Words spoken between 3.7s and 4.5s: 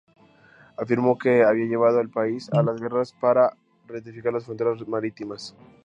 rectificar las